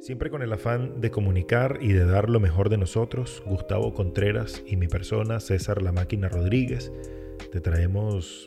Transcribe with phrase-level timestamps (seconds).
[0.00, 4.62] Siempre con el afán de comunicar y de dar lo mejor de nosotros, Gustavo Contreras
[4.66, 6.90] y mi persona, César La Máquina Rodríguez,
[7.52, 8.46] te traemos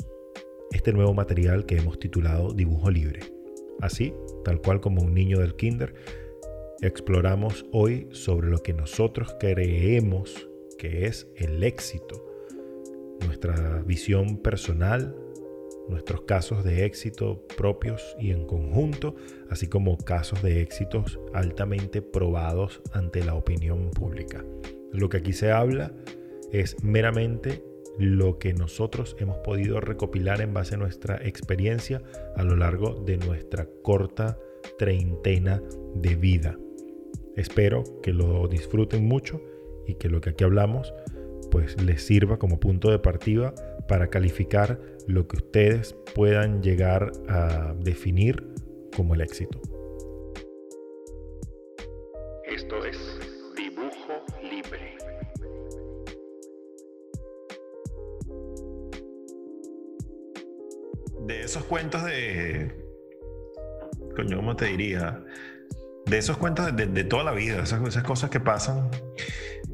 [0.72, 3.20] este nuevo material que hemos titulado Dibujo Libre.
[3.82, 5.94] Así, tal cual como un niño del kinder,
[6.82, 10.50] exploramos hoy sobre lo que nosotros creemos
[10.80, 12.26] que es el éxito,
[13.28, 15.16] nuestra visión personal,
[15.90, 19.16] nuestros casos de éxito propios y en conjunto,
[19.50, 24.44] así como casos de éxitos altamente probados ante la opinión pública.
[24.92, 25.94] Lo que aquí se habla
[26.52, 27.64] es meramente
[27.98, 32.02] lo que nosotros hemos podido recopilar en base a nuestra experiencia
[32.36, 34.38] a lo largo de nuestra corta
[34.78, 35.62] treintena
[35.96, 36.58] de vida.
[37.36, 39.42] Espero que lo disfruten mucho
[39.88, 40.94] y que lo que aquí hablamos
[41.52, 43.54] pues les sirva como punto de partida
[43.88, 48.54] para calificar lo que ustedes puedan llegar a definir
[48.96, 49.60] como el éxito.
[52.46, 52.98] Esto es
[53.56, 54.98] dibujo libre.
[61.22, 62.72] De esos cuentos de...
[64.16, 65.24] Coño, ¿cómo te diría?
[66.06, 68.92] De esos cuentos de, toda la vida, esas, cosas que pasan.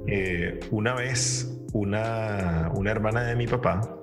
[0.08, 4.00] Eh, una vez una, una hermana de mi papá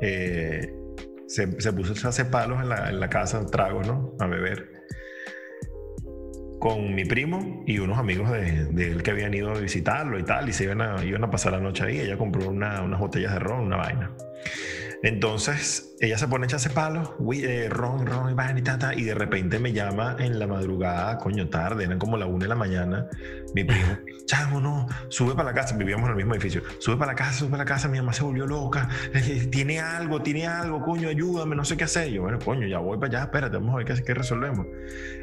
[0.00, 0.74] eh,
[1.26, 4.14] se, se, puso a hacer palos en la, en la casa, tragos, ¿no?
[4.20, 4.70] A beber.
[6.58, 10.48] Con mi primo y unos amigos de, él que habían ido a visitarlo y tal,
[10.48, 12.00] y se iban a, iban a pasar la noche ahí.
[12.00, 14.12] Ella compró una, unas botellas de ron, una vaina.
[15.04, 19.14] Entonces ella se pone a echarse palos, eh, ron, ron, y y tata, y de
[19.14, 23.06] repente me llama en la madrugada, coño, tarde, eran como la una de la mañana,
[23.54, 27.12] mi primo, chamo, no, sube para la casa, vivíamos en el mismo edificio, sube para
[27.12, 28.88] la casa, sube para la casa, mi mamá se volvió loca,
[29.50, 32.08] tiene algo, tiene algo, coño, ayúdame, no sé qué hacer.
[32.10, 34.66] Yo, bueno, coño, ya voy para allá, espérate, vamos a ver qué, qué resolvemos.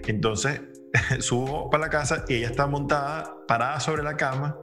[0.06, 0.62] Entonces
[1.20, 4.58] subo para la casa y ella está montada, parada sobre la cama,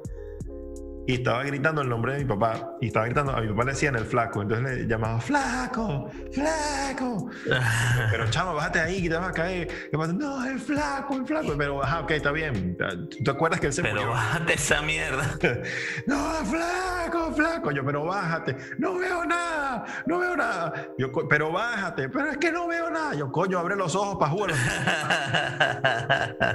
[1.09, 3.71] y estaba gritando el nombre de mi papá y estaba gritando, a mi papá le
[3.71, 7.31] decían el flaco, entonces le llamaba flaco, flaco.
[8.11, 9.89] pero chamo, bájate ahí que te vas a caer.
[9.91, 11.55] no, el flaco, el flaco.
[11.57, 12.77] Pero, ajá, ok, está bien.
[13.25, 14.11] ¿Tú acuerdas que él se pero murió?
[14.11, 15.25] bájate esa mierda.
[16.07, 17.71] no, flaco, flaco.
[17.71, 18.55] Yo, pero bájate.
[18.77, 20.89] No veo nada, no veo nada.
[20.99, 23.15] Yo, pero bájate, pero es que no veo nada.
[23.15, 24.51] Yo, coño, abre los ojos para jugar.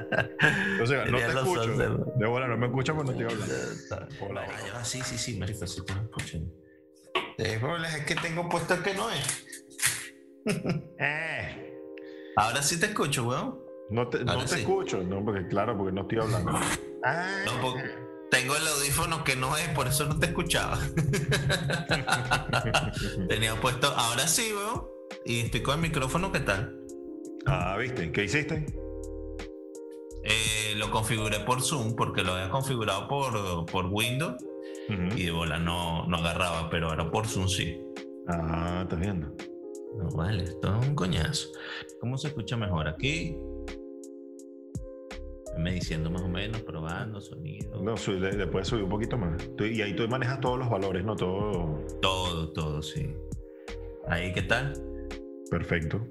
[0.74, 1.76] Entonces, no te escucho.
[2.18, 4.43] De bueno, no me escuchas cuando estoy hablando.
[4.74, 6.40] Ah, sí, sí, sí, marico, sí te escucho.
[7.38, 9.46] Es que tengo puesto el que no es.
[11.00, 11.74] eh.
[12.36, 13.60] Ahora sí te escucho, weón.
[13.90, 16.52] No te, no te escucho, no, porque claro, porque no estoy hablando.
[17.04, 17.44] ah.
[17.46, 17.76] No,
[18.32, 20.80] tengo el audífono que no es, por eso no te escuchaba.
[23.30, 24.88] Tenía puesto, ahora sí, weón.
[25.26, 26.76] Y estoy con el micrófono, ¿qué tal?
[27.46, 28.12] Ah, ¿viste?
[28.12, 28.66] ¿Qué hiciste?
[30.24, 34.36] Eh, lo configuré por Zoom porque lo había configurado por, por Windows
[34.90, 37.82] y de bola no, no agarraba, pero ahora por Zoom sí.
[38.28, 39.28] Ah, estás viendo.
[39.98, 41.50] No vale, esto es un coñazo.
[42.00, 43.38] ¿Cómo se escucha mejor aquí?
[45.58, 47.80] Me diciendo más o menos, probando sonido.
[47.82, 49.42] No, le, puedes subir un poquito más.
[49.60, 51.16] y ahí tú manejas todos los valores, ¿no?
[51.16, 51.86] Todo.
[52.02, 53.16] Todo, todo, sí.
[54.08, 54.74] Ahí, ¿qué tal?
[55.52, 56.02] Perfecto.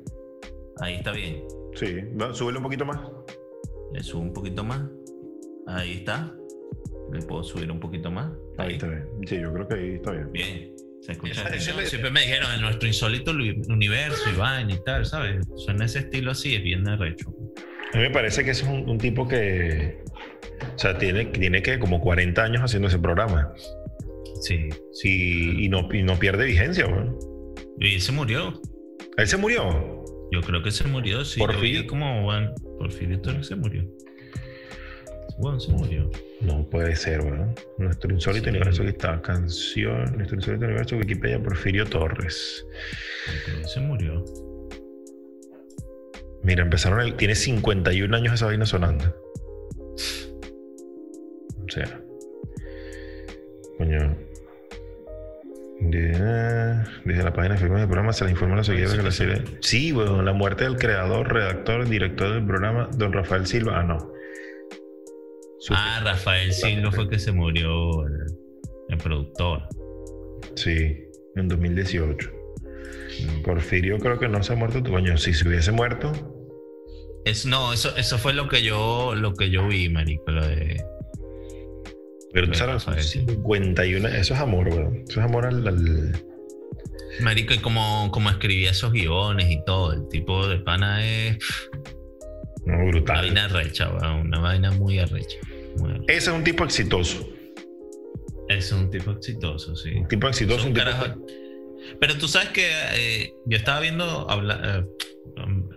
[0.81, 1.43] Ahí está bien.
[1.75, 1.97] Sí,
[2.33, 3.01] súbele un poquito más.
[3.93, 4.83] Le subo un poquito más.
[5.67, 6.35] Ahí está.
[7.13, 8.33] Le puedo subir un poquito más.
[8.59, 9.05] Ahí, está bien.
[9.27, 10.33] Sí, yo creo que ahí está bien.
[10.33, 10.73] Bien.
[11.03, 11.59] Se escucha.
[11.59, 15.45] Siempre me dijeron en nuestro insólito universo y vaina y tal, ¿sabes?
[15.57, 17.35] Suena ese estilo así, es bien arrecho.
[17.93, 19.99] A mí me parece que es un, tipo que.
[20.75, 23.53] O sea, tiene, tiene que como 40 años haciendo ese programa.
[24.43, 24.69] Sí.
[24.93, 27.19] Sí, y no, y no pierde vigencia, weón.
[27.81, 28.61] Y se murió.
[29.17, 29.92] ¿Él se murió?
[30.33, 31.39] Yo creo que se murió, sí.
[31.39, 31.87] Por fin.
[31.87, 33.85] Como, bueno, Porfirio Torres se murió.
[35.39, 36.11] Bueno, se murió.
[36.41, 37.55] No puede ser, ¿verdad?
[37.77, 39.21] Nuestro insólito universo que está.
[39.21, 40.17] Canción.
[40.17, 42.65] Nuestro insólito universo Wikipedia Porfirio Torres.
[43.67, 44.25] se murió.
[46.43, 47.03] Mira, empezaron.
[47.03, 49.15] El, tiene 51 años esa vaina sonando.
[51.63, 52.03] O sea.
[53.77, 54.17] Coño.
[55.91, 59.45] Desde la página de del programa se les informa a los seguidores que la serie.
[59.61, 63.81] Sí, bueno, la muerte del creador, redactor, director del programa, don Rafael Silva.
[63.81, 64.13] Ah, no.
[65.71, 68.07] ah, Rafael Silva fue que se murió
[68.89, 69.63] el, productor.
[70.55, 70.99] Sí,
[71.35, 72.31] en 2018.
[73.45, 75.17] Porfirio creo que no se ha muerto tu coño.
[75.17, 76.13] Si se hubiese muerto.
[77.25, 80.83] Es, no, eso, eso fue lo que yo, lo que yo vi, marico, lo de
[82.33, 85.05] pero tú sabes, 51, eso es amor, weón.
[85.09, 86.13] Eso es amor al,
[87.21, 91.39] Marico, y como, como escribía esos guiones y todo, el tipo de pana es.
[92.65, 93.03] brutal.
[93.03, 95.37] Una vaina arrecha, una vaina muy arrecha.
[96.09, 97.29] Ese es un tipo exitoso.
[98.49, 99.91] Es un tipo exitoso, sí.
[99.91, 100.87] Un tipo exitoso, un, tipo...
[102.01, 104.85] Pero tú sabes que eh, yo estaba viendo, habla, eh,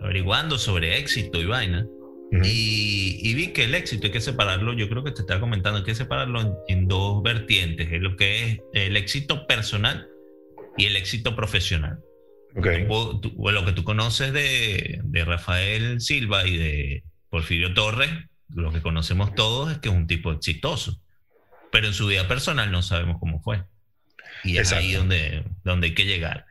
[0.01, 1.87] averiguando sobre éxito y vaina.
[2.31, 5.85] Y, vi que el éxito hay que separarlo, yo creo que te estaba comentando, hay
[5.85, 10.07] que separarlo en, dos vertientes, es lo que es el éxito personal
[10.77, 11.99] y el éxito profesional.
[12.57, 12.87] Okay.
[12.87, 18.09] lo que tú conoces de, de, Rafael Silva y de Porfirio Torres,
[18.53, 21.01] lo que conocemos todos es que es un tipo exitoso,
[21.71, 23.63] pero en su vida personal no sabemos cómo fue.
[24.43, 26.45] Y es ahí donde, donde hay que llegar.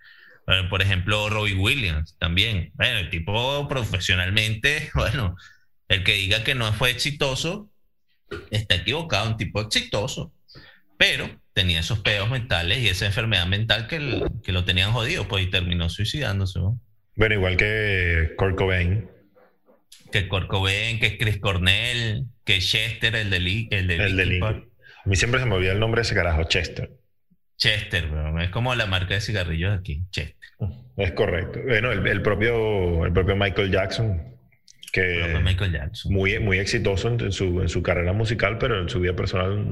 [0.68, 2.70] Por ejemplo, Robbie Williams también.
[2.74, 5.36] Bueno, el tipo profesionalmente, bueno,
[5.88, 7.70] el que diga que no fue exitoso
[8.50, 10.32] está equivocado, un tipo exitoso.
[10.96, 15.44] Pero tenía esos pedos mentales y esa enfermedad mental que, que lo tenían jodido, pues
[15.44, 16.60] y terminó suicidándose.
[17.16, 19.08] Bueno, igual que Kurt Cobain.
[20.10, 23.36] Que Kurt Cobain, que Chris Cornell, que Chester, el de
[23.70, 24.62] el de el A
[25.04, 26.90] mí siempre se me olvida el nombre de ese carajo, Chester.
[27.56, 28.08] Chester,
[28.40, 30.36] es como la marca de cigarrillos aquí, Chester.
[30.96, 31.60] Es correcto.
[31.64, 34.33] Bueno, el, propio, el propio Michael Jackson,
[34.94, 36.12] que Michael Jackson.
[36.12, 39.66] Muy, muy exitoso en, su, en su carrera musical, pero en su vida personal,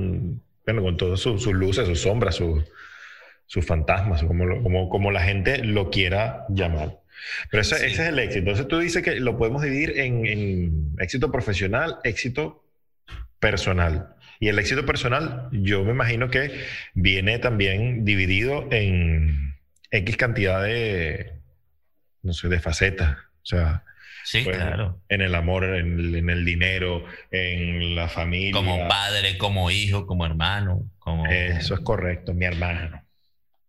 [0.66, 5.90] bueno, con todas sus luces, sus sombras, sus fantasmas, como, como, como la gente lo
[5.90, 6.98] quiera llamar.
[7.52, 8.40] Pero ese, es el éxito.
[8.40, 12.64] Entonces tú dices que lo podemos dividir en, en éxito profesional, éxito
[13.38, 14.16] personal.
[14.40, 16.64] Y el éxito personal, yo me imagino que
[16.94, 19.54] viene también dividido en
[19.92, 21.34] X cantidad de,
[22.22, 23.18] no sé, de facetas.
[23.18, 23.84] O sea,
[24.24, 25.00] Sí, pues, claro.
[25.08, 28.52] En el amor, en el, dinero, en la familia.
[28.52, 30.90] Como padre, como hijo, como hermano.
[30.98, 31.26] Como...
[31.26, 33.02] Eso es correcto, mi hermano.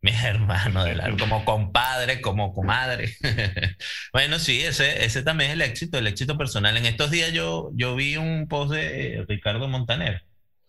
[0.02, 0.86] Mi hermano,
[1.18, 3.16] como compadre, como comadre.
[4.14, 6.76] bueno, sí, ese, ese también es el éxito, el éxito personal.
[6.76, 10.24] En estos días yo, yo vi un post de Ricardo Montaner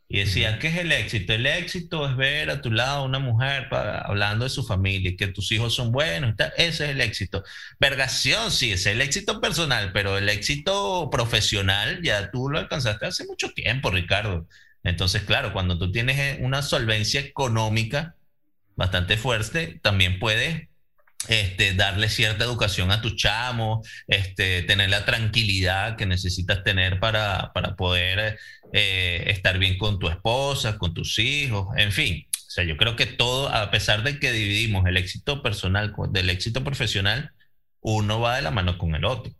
[0.08, 1.32] y decía, ¿qué es el éxito?
[1.32, 5.28] El éxito es ver a tu lado una mujer hablando de su familia y que
[5.28, 6.34] tus hijos son buenos.
[6.56, 7.42] Ese es el éxito.
[7.80, 13.26] Vergación, sí, es el éxito personal, pero el éxito profesional ya tú lo alcanzaste hace
[13.26, 14.46] mucho tiempo, Ricardo.
[14.82, 18.14] Entonces, claro, cuando tú tienes eh, una solvencia económica
[18.76, 20.68] bastante fuerte, también puedes
[21.28, 27.52] este, darle cierta educación a tus chamos, este, tener la tranquilidad que necesitas tener para,
[27.54, 28.38] para poder
[28.72, 32.26] eh, estar bien con tu esposa, con tus hijos, en fin.
[32.30, 36.30] O sea, yo creo que todo, a pesar de que dividimos el éxito personal del
[36.30, 37.32] éxito profesional,
[37.80, 39.32] uno va de la mano con el otro.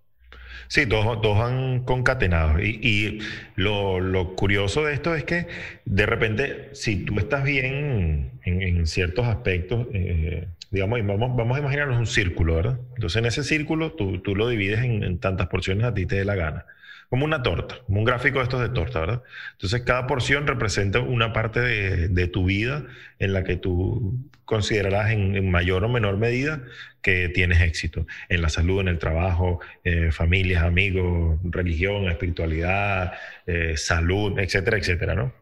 [0.69, 2.61] Sí, todos, todos van concatenados.
[2.63, 3.19] Y, y
[3.55, 5.47] lo, lo, curioso de esto es que
[5.85, 11.61] de repente, si tú estás bien en, en ciertos aspectos, eh, digamos, vamos, vamos a
[11.61, 12.79] imaginarnos un círculo, ¿verdad?
[12.97, 16.25] Entonces en ese círculo tú, tú lo divides en, tantas porciones a ti te dé
[16.25, 16.67] la gana.
[17.09, 19.23] Como una torta, como un gráfico de estos de torta, ¿verdad?
[19.53, 22.85] Entonces cada porción representa una parte de, de tu vida
[23.19, 26.63] en la que tú considerarás en, mayor o menor medida
[27.03, 28.07] que tienes éxito.
[28.29, 33.13] En la salud, en el trabajo, eh, familias, amigos, religión, espiritualidad,
[33.47, 35.33] eh, salud, etcétera, etcétera, ¿no?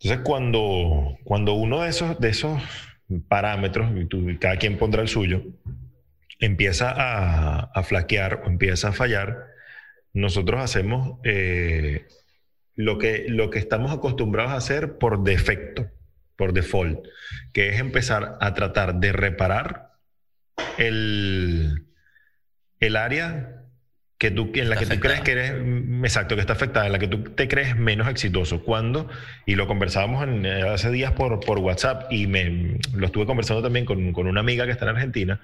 [0.00, 2.18] Entonces cuando, cuando uno de esos
[3.20, 5.42] parámetros, y cada quien pondrá el suyo,
[6.38, 9.46] empieza a, flaquear o empieza a fallar,
[10.12, 12.06] nosotros hacemos eh,
[12.74, 15.90] lo, que, lo que estamos acostumbrados a hacer por defecto,
[16.36, 17.06] por default,
[17.52, 19.92] que es empezar a tratar de reparar
[20.78, 21.86] el,
[22.80, 23.61] el área
[24.22, 26.92] que tú, en la que tú crees que eres, mm, exacto, que está afectada, en
[26.92, 28.62] la que tú te crees menos exitoso.
[28.62, 29.08] Cuando,
[29.46, 33.64] y lo conversábamos en, eh, hace días por, por WhatsApp y me lo estuve conversando
[33.64, 35.40] también con, con una amiga que está en Argentina,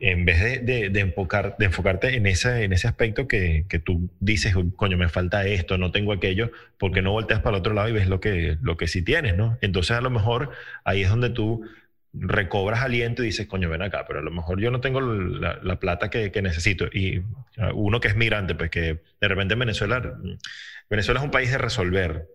[0.00, 3.78] en vez de, de, de, enfocar, de enfocarte en ese, en ese aspecto que, que,
[3.78, 7.72] tú dices, coño, me falta esto, no tengo aquello, porque no volteas para el otro
[7.72, 9.58] lado y ves lo que, lo que sí tienes, ¿no?
[9.60, 10.50] Entonces a lo mejor
[10.82, 11.64] ahí es donde tú
[12.12, 15.58] recobras aliento y dices, coño, ven acá, pero a lo mejor yo no tengo la,
[15.62, 16.86] la plata que, que, necesito.
[16.92, 20.18] Y uh, uno que es migrante, pues que de repente en Venezuela,
[20.88, 22.28] Venezuela es un país de resolver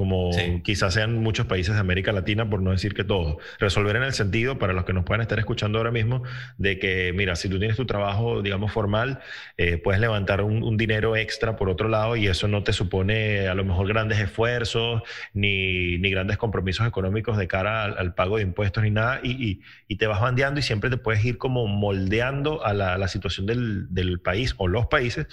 [0.00, 0.30] como
[0.64, 3.36] quizás sean muchos países de América Latina, por no decir que todos.
[3.58, 6.22] Resolver en el sentido, para los que nos puedan estar escuchando ahora mismo,
[6.56, 9.20] de que, mira, si tú tienes tu trabajo, digamos, formal,
[9.58, 13.54] eh, puedes levantar un, dinero extra por otro lado y eso no te supone a
[13.54, 15.02] lo mejor grandes esfuerzos
[15.34, 19.96] ni, ni grandes compromisos económicos de cara al, pago de impuestos ni nada y, y,
[19.96, 23.92] te vas bandeando y siempre te puedes ir como moldeando a la, la situación del,
[23.92, 25.26] del país o los países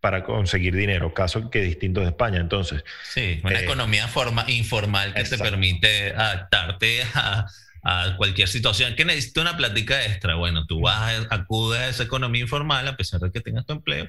[0.00, 2.40] para conseguir dinero, caso que distinto de España.
[2.40, 7.46] Entonces, sí, una eh, economía forma, informal que te permite adaptarte a,
[7.82, 8.94] a, cualquier situación.
[8.94, 10.36] Que necesita una plática extra.
[10.36, 14.08] Bueno, tú vas, acudes a esa economía informal a pesar de que tengas tu empleo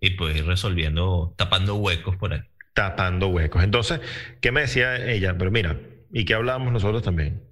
[0.00, 2.40] y pues ir resolviendo, tapando huecos por ahí.
[2.74, 3.62] Tapando huecos.
[3.62, 4.00] Entonces,
[4.40, 5.36] ¿qué me decía ella?
[5.36, 5.78] Pero mira,
[6.12, 7.42] ¿y qué hablábamos nosotros también?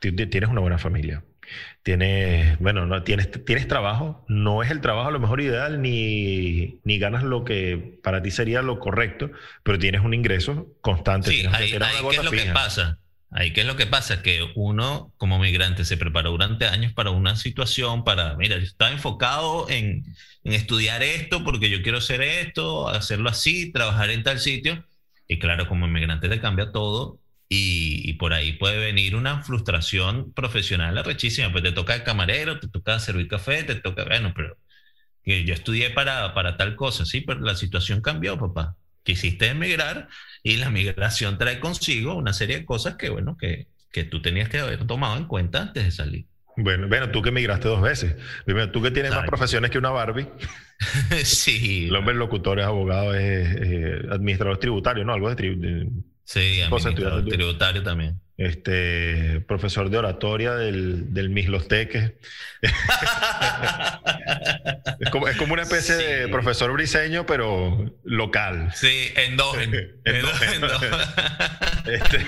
[0.00, 1.24] Tienes una buena familia.
[1.82, 4.24] Tienes, bueno, no, tienes, tienes trabajo.
[4.28, 8.30] No es el trabajo a lo mejor ideal ni, ni ganas lo que para ti
[8.30, 9.30] sería lo correcto,
[9.62, 11.30] pero tienes un ingreso constante.
[11.30, 12.98] Sí, ahí, ¿qué es lo que pasa?
[13.30, 14.22] Ahí, ¿qué es lo que pasa?
[14.22, 18.90] Que uno, como migrante, se preparó durante años para una situación, para, mira, yo estaba
[18.90, 20.04] enfocado en,
[20.44, 24.84] en estudiar esto porque yo quiero hacer esto, hacerlo así, trabajar en tal sitio.
[25.26, 27.21] Y claro, como inmigrante te cambia todo
[27.54, 31.52] y, por ahí puede venir una frustración profesional arrechísima.
[31.52, 34.56] Pues te toca el camarero, te toca servir café, te toca, bueno, pero
[35.22, 38.76] que yo estudié para, para tal cosa, sí, pero la situación cambió, papá.
[39.02, 40.08] Quisiste emigrar
[40.42, 44.48] y la migración trae consigo una serie de cosas que, bueno, que, que tú tenías
[44.48, 46.26] que haber tomado en cuenta antes de salir.
[46.56, 48.16] Bueno, bueno, tú que migraste dos veces.
[48.46, 50.28] Primero, tú que tienes más profesiones que una Barbie.
[51.24, 51.88] sí.
[51.88, 55.12] Los locutores, abogados, eh, administradores tributarios, ¿no?
[55.12, 55.48] Algo de, tri
[56.24, 58.20] Sí, administrador tributario también.
[58.38, 62.16] Este, profesor de oratoria del, del Mislosteque.
[65.00, 68.72] es, como, es como una especie de profesor briseño, pero local.
[68.74, 69.76] Sí, endógeno.
[71.86, 72.18] este,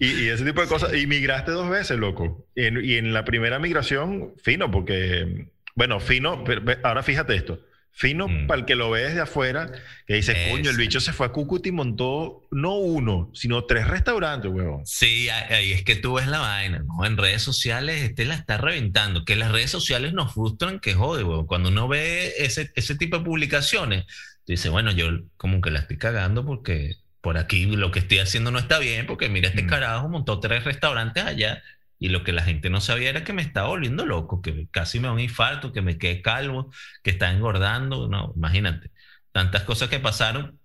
[0.00, 0.94] y, y, ese tipo de cosas.
[0.94, 2.46] Y migraste dos veces, loco.
[2.54, 6.44] Y en, y en la primera migración, fino, porque, bueno, fino,
[6.82, 7.58] ahora fíjate esto
[7.96, 8.48] Fino mm.
[8.48, 9.70] para el que lo ve desde afuera,
[10.04, 13.86] que dice, coño, el bicho se fue a Cúcuta y montó no uno, sino tres
[13.86, 14.84] restaurantes, huevón.
[14.84, 17.06] Sí, ahí es que tú ves la vaina, ¿no?
[17.06, 19.24] En redes sociales este la está reventando.
[19.24, 21.46] Que las redes sociales nos frustran, que jode, huevón.
[21.46, 24.06] Cuando uno ve ese, ese tipo de publicaciones,
[24.44, 28.50] dice, bueno, yo como que la estoy cagando porque por aquí lo que estoy haciendo
[28.50, 29.68] no está bien, porque mira, este mm.
[29.68, 31.62] carajo montó tres restaurantes allá
[32.04, 35.00] y lo que la gente no sabía era que me estaba volviendo loco, que casi
[35.00, 36.70] me da un infarto, que me quedé calvo,
[37.02, 38.08] que estaba engordando.
[38.08, 38.90] No, imagínate.
[39.32, 40.60] Tantas cosas que pasaron.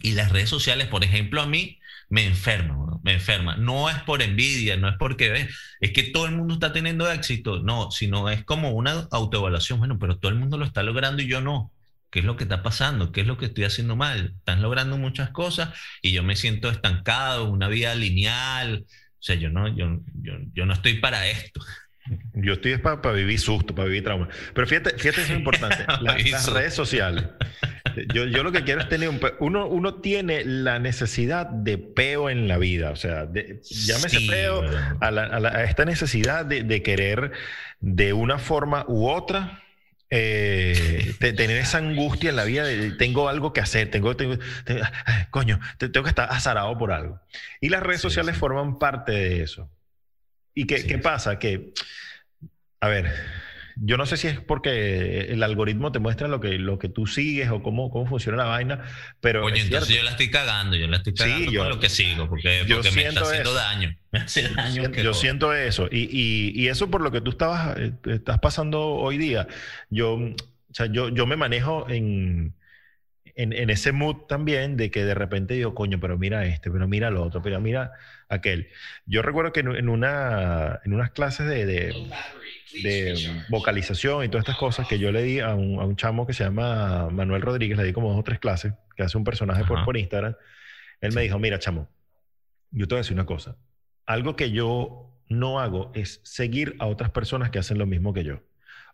[0.00, 3.56] Y las redes sociales, por ejemplo, a mí me enferma, me enferma.
[3.56, 5.48] No es por envidia, no es porque
[5.80, 9.80] es que todo el mundo está teniendo éxito, no, sino es como una autoevaluación.
[9.80, 11.72] Bueno, pero todo el mundo lo está logrando y yo no.
[12.10, 13.10] ¿Qué es lo que está pasando?
[13.10, 14.34] ¿Qué es lo que estoy haciendo mal?
[14.38, 18.86] Están logrando muchas cosas y yo me siento estancado, una vida lineal,
[19.20, 21.60] sea, yo no, yo, yo, yo no estoy para esto.
[22.34, 24.28] Yo estoy para, vivir susto, para vivir trauma.
[24.54, 25.84] Pero fíjate, fíjate, es importante.
[26.00, 27.24] las redes sociales.
[28.14, 29.20] Yo, yo, lo que quiero es tener un...
[29.40, 32.90] Uno, uno tiene la necesidad de peo en la vida.
[32.90, 34.62] O sea, de, llámese peo
[35.00, 37.32] a, la, a, esta necesidad de, de, querer
[37.80, 39.62] de una forma u otra
[40.10, 44.36] eh, tener esa angustia en la vida de tengo algo que hacer, tengo, tengo,
[45.30, 47.20] coño, tengo que estar azarado por algo.
[47.60, 49.70] Y las redes sociales forman parte de eso.
[50.54, 51.38] ¿Y qué, qué pasa?
[51.38, 51.72] Que,
[52.80, 53.12] a ver,
[53.78, 57.06] yo no sé si es porque el algoritmo te muestra lo que, lo que tú
[57.06, 58.84] sigues o cómo, cómo funciona la vaina,
[59.20, 59.44] pero.
[59.44, 62.28] Oye, entonces yo la estoy cagando, yo la estoy cagando yo, con lo que sigo,
[62.28, 63.96] porque, porque me está haciendo daño.
[64.12, 64.90] Me hace daño.
[64.90, 65.88] yo siento eso.
[65.90, 69.46] Y, y, y, eso por lo que tú estabas, eh, estás pasando hoy día.
[69.90, 70.34] Yo, o
[70.72, 72.54] sea, yo, yo me manejo en.
[73.38, 76.88] En, en, ese mood también de que de repente digo, coño, pero mira este, pero
[76.88, 77.92] mira lo otro, pero mira
[78.30, 78.68] aquel.
[79.04, 82.08] Yo recuerdo que en, una, en unas clases de, de
[82.72, 86.26] de vocalización y todas estas cosas que yo le di a un, a un, chamo
[86.26, 89.24] que se llama Manuel Rodríguez, le di como dos o tres clases, que hace un
[89.24, 90.34] personaje por, por, Instagram.
[91.00, 91.88] Él me dijo, mira, chamo,
[92.70, 93.56] yo te voy a decir una cosa.
[94.06, 98.24] Algo que yo no hago es seguir a otras personas que hacen lo mismo que
[98.24, 98.42] yo.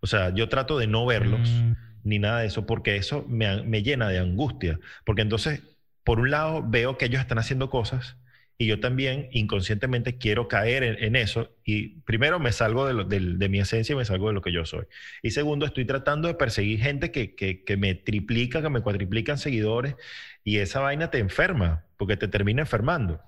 [0.01, 1.73] O sea, yo trato de no verlos mm.
[2.05, 4.79] ni nada de eso, porque eso me, me llena de angustia.
[5.05, 5.63] Porque entonces,
[6.05, 8.17] por un lado, veo que ellos están haciendo cosas
[8.63, 13.59] y yo también inconscientemente quiero caer en, eso y primero me salgo de, de, mi
[13.59, 14.85] esencia y me salgo de lo que yo soy.
[15.21, 19.37] Y segundo, estoy tratando de perseguir gente que, que, que me triplica, que me cuatriplican
[19.37, 19.97] seguidores
[20.45, 23.21] y esa vaina te enferma porque te termina enfermando.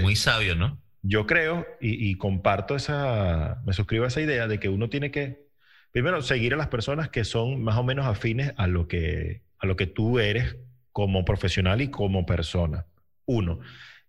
[0.00, 0.80] muy sabio, ¿no?
[1.02, 5.10] Yo creo y, y, comparto esa, me suscribo a esa idea de que uno tiene
[5.10, 5.48] que,
[5.92, 9.66] primero, seguir a las personas que son más o menos afines a lo que, a
[9.66, 10.56] lo que tú eres
[10.92, 12.86] como profesional y como persona.
[13.26, 13.60] Uno.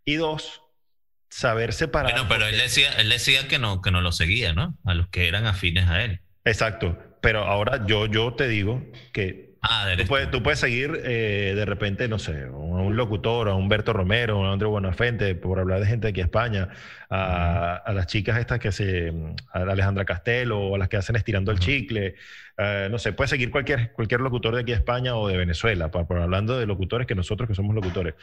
[0.08, 0.62] Y dos,
[1.30, 2.14] saber separar.
[2.14, 4.78] Bueno, pero él decía, él decía que no, que no lo seguía, ¿no?
[4.86, 6.22] A los que eran afines a él.
[6.46, 6.98] Exacto.
[7.20, 11.66] Pero ahora yo, yo te digo que ah, tú, puedes, tú, puedes, seguir eh, de
[11.66, 15.88] repente, no sé, a un locutor, a Humberto Romero, a André Buenafente, por hablar de
[15.88, 16.70] gente de aquí a España,
[17.10, 19.12] a, a, las chicas estas que se,
[19.52, 22.16] a Alejandra Castelo, o a las que hacen estirando el chicle,
[22.58, 25.92] uh, no sé, puedes seguir cualquier, cualquier locutor de aquí a España o de Venezuela,
[25.92, 28.14] por, por hablando de locutores que nosotros que somos locutores.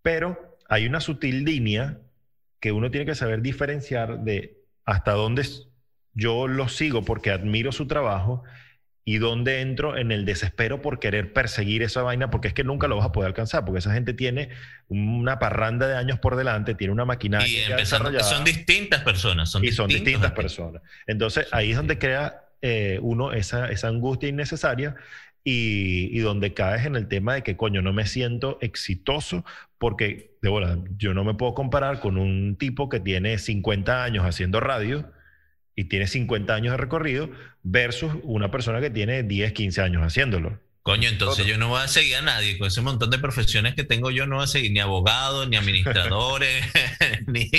[0.00, 1.98] Pero hay una sutil línea
[2.60, 5.46] que uno tiene que saber diferenciar de hasta dónde
[6.12, 8.42] yo lo sigo porque admiro su trabajo
[9.06, 12.88] y dónde entro en el desespero por querer perseguir esa vaina, porque es que nunca
[12.88, 14.48] lo vas a poder alcanzar, porque esa gente tiene
[14.88, 17.68] una parranda de años por delante, tiene una maquinaria.
[17.68, 19.50] Y empezando, son distintas personas.
[19.50, 20.80] Son y son distintas personas.
[21.06, 24.96] Entonces ahí es donde crea eh, uno esa, esa angustia innecesaria
[25.44, 29.44] y, donde caes en el tema de que, coño, no me siento exitoso
[29.78, 34.24] porque, de verdad, yo no me puedo comparar con un tipo que tiene 50 años
[34.24, 35.12] haciendo radio
[35.76, 37.30] y tiene 50 años de recorrido
[37.62, 40.58] versus una persona que tiene 10, 15 años haciéndolo.
[40.84, 42.58] Coño, entonces yo no voy a seguir a nadie.
[42.58, 45.56] Con ese montón de profesiones que tengo yo, no voy a seguir ni abogados, ni
[45.56, 46.62] administradores,
[47.26, 47.50] ni,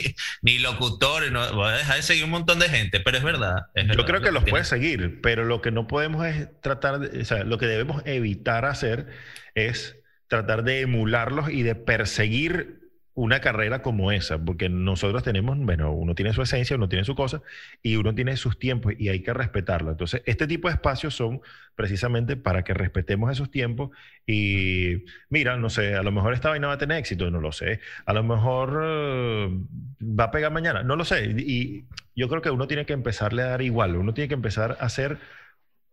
[0.44, 1.32] ni, locutores.
[1.32, 3.64] No, voy a dejar de seguir un montón de gente, pero es verdad.
[3.76, 7.26] yo creo que los puedes seguir, pero lo que no podemos es tratar, de, o
[7.26, 9.08] sea, lo que debemos evitar hacer
[9.56, 12.85] es tratar de emularlos y de perseguir
[13.16, 17.16] una carrera como esa, porque nosotros tenemos, bueno, uno tiene su esencia, uno tiene su
[17.16, 17.42] cosa
[17.82, 19.92] y uno tiene sus tiempos y hay que respetarlo.
[19.92, 21.42] Entonces, este tipo de espacios son
[21.76, 23.92] precisamente para que respetemos esos tiempos
[24.28, 27.54] y mira, no sé, a lo mejor esta vaina va a tener éxito, no lo
[27.54, 29.50] sé, a lo mejor eh,
[30.02, 31.26] va a pegar mañana, no lo sé.
[31.38, 34.78] Y yo creo que uno tiene que empezarle a dar igual, uno tiene que empezar
[34.82, 35.20] a hacer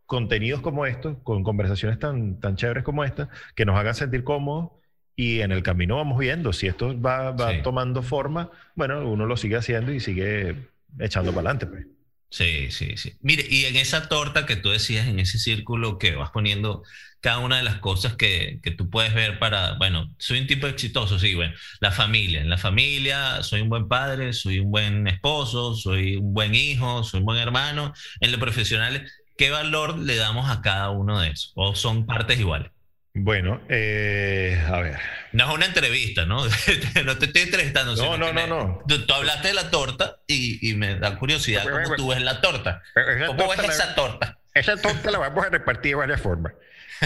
[0.07, 4.82] contenidos como estos, con conversaciones tan, tan chéveres como esta, que nos hagan sentir cómodos
[5.17, 9.57] y en el camino vamos viendo si esto va, tomando forma, bueno, uno lo sigue
[9.57, 10.57] haciendo y sigue
[10.99, 11.67] echando para adelante.
[11.67, 11.87] Pues.
[12.31, 13.13] Sí, sí, sí.
[13.21, 16.83] Mire, y en esa torta que tú decías, en ese círculo que vas poniendo
[17.21, 20.67] cada una de las cosas que, que, tú puedes ver para, bueno, soy un tipo
[20.67, 25.07] exitoso, sí, bueno, la familia, en la familia soy un buen padre, soy un buen
[25.07, 30.17] esposo, soy un buen hijo, soy un buen hermano, en lo profesional, ¿qué valor le
[30.17, 31.53] damos a cada uno de esos?
[31.55, 32.72] ¿O son partes iguales?
[33.15, 34.99] Bueno, eh, a ver.
[35.33, 36.45] No es una entrevista, ¿no?
[37.05, 37.95] no te estoy entrevistando.
[37.95, 38.83] No, no, no, no.
[38.87, 42.83] Tú, hablaste de la torta y, me da curiosidad cómo tú ves la torta.
[43.27, 44.39] ¿Cómo ves esa torta?
[44.55, 46.55] Esa torta la vamos a repartir de varias formas.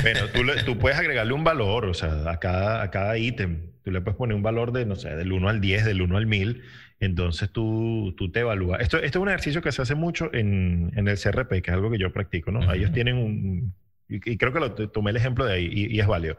[0.01, 3.73] Bueno, tú, tú, puedes agregarle un valor, o sea, a cada, a cada ítem.
[3.83, 6.17] Tú le puedes poner un valor de, no sé, del 1 al 10, del 1
[6.17, 6.63] al 1000.
[7.01, 8.81] Entonces tú, tú te evalúas.
[8.81, 11.75] Esto, esto es un ejercicio que se hace mucho en, en el CRP, que es
[11.75, 12.73] algo que yo practico, ¿no?
[12.73, 13.75] Ellos tienen un,
[14.09, 16.37] y, creo que lo tomé el ejemplo de ahí y, es válido.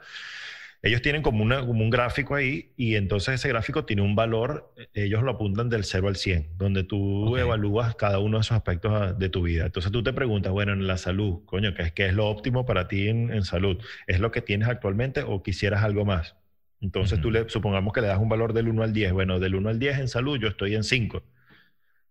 [0.83, 4.73] Ellos tienen como, una, como un gráfico ahí y entonces ese gráfico tiene un valor,
[4.93, 8.91] ellos lo apuntan del 0 al 100, donde tú evalúas cada uno de esos aspectos
[8.93, 9.65] ah, de tu vida.
[9.65, 12.65] Entonces tú te preguntas, bueno, en la salud, coño, ¿qué es, qué es lo óptimo
[12.65, 13.81] para ti en, en salud?
[14.05, 16.35] ¿Es lo que tienes actualmente o quisieras algo más?
[16.79, 19.13] Entonces tú le, supongamos que le das un valor del 1 al 10.
[19.13, 21.23] Bueno, del 1 al 10 en salud yo estoy en 5.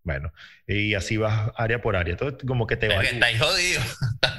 [0.06, 0.32] Bueno,
[0.68, 2.16] y así vas área por área.
[2.16, 3.02] Todo como que te va.
[3.02, 3.80] Estás jodido.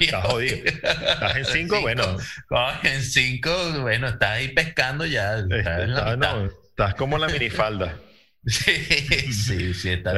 [0.00, 0.56] Estás jodido.
[0.64, 2.16] Estás en cinco, bueno.
[2.84, 3.50] En cinco,
[3.82, 5.40] bueno, estás ahí pescando ya.
[5.40, 7.94] Estás, estás como la minifalda.
[8.46, 8.72] Sí,
[9.30, 10.12] sí, sí, está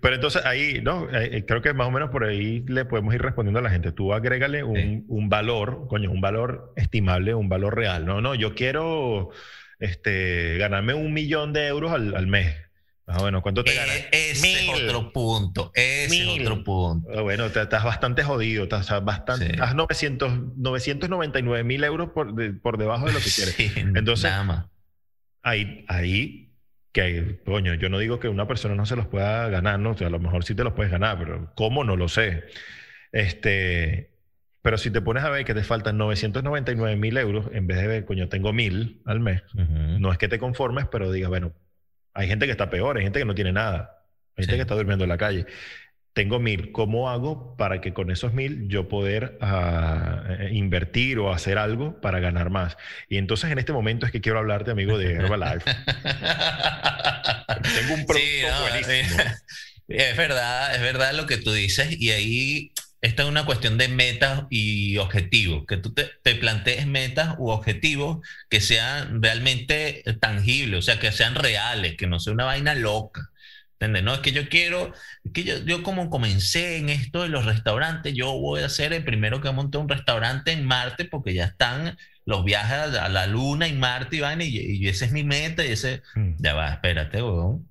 [0.00, 1.08] Pero entonces ahí, ¿no?
[1.10, 3.70] Eh, eh, creo que más o menos por ahí le podemos ir respondiendo a la
[3.70, 3.92] gente.
[3.92, 8.04] Tú agrégale un, un valor, coño, un valor estimable, un valor real.
[8.04, 9.30] No, no, yo quiero
[9.78, 12.56] este, ganarme un millón de euros al, al mes.
[13.06, 13.96] Ah, bueno, ¿cuánto te ganas?
[14.12, 15.72] E-, ese es otro punto.
[15.74, 17.08] Ese es otro punto.
[17.16, 18.64] Ah, bueno, estás bastante jodido.
[18.64, 23.76] Estás, bastante, estás 900, 999 mil euros por, por, debajo de lo que quieres.
[23.76, 24.32] Entonces,
[25.42, 26.52] ahí, ahí,
[26.92, 29.90] que, coño, yo no digo que una persona no se los pueda ganar, ¿no?
[29.92, 31.84] O sea, a lo mejor sí te los puedes ganar, pero ¿cómo?
[31.84, 32.44] No lo sé.
[33.10, 34.12] Este,
[34.62, 37.86] pero si te pones a ver que te faltan 999 mil euros, en vez de
[37.88, 41.52] ver, coño, tengo mil al mes, no es que te conformes, pero digas, bueno,
[42.14, 44.04] hay gente que está peor, hay gente que no tiene nada,
[44.36, 45.46] hay gente que está durmiendo en la calle.
[46.12, 51.32] Tengo mil, ¿cómo hago para que con esos mil yo poder ah, eh, invertir o
[51.32, 52.76] hacer algo para ganar más?
[53.08, 55.64] Y entonces en este momento es que quiero hablarte, amigo, de Herbalife.
[57.74, 59.22] Tengo un producto buenísimo.
[59.88, 63.88] Es verdad, es verdad lo que tú dices y ahí esta es una cuestión de
[63.88, 70.82] metas y objetivos, que tú te, plantees metas u objetivos que sean realmente tangibles, o
[70.82, 73.30] sea, que sean reales, que no sea una vaina loca.
[73.72, 74.04] ¿Entiendes?
[74.04, 74.92] No, es que yo quiero,
[75.34, 79.02] que yo, yo como comencé en esto de los restaurantes, yo voy a ser el
[79.02, 83.66] primero que monte un restaurante en Marte porque ya están los viajes a la Luna
[83.66, 86.34] y Marte y vaina, y, y esa es mi meta, y ese, mm.
[86.38, 87.68] ya va, espérate, weón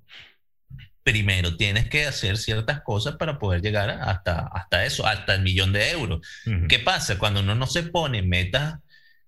[1.02, 5.72] primero tienes que hacer ciertas cosas para poder llegar hasta, hasta eso, hasta el millón
[5.72, 6.26] de euros.
[6.68, 7.18] ¿Qué pasa?
[7.18, 8.78] Cuando uno no se pone metas,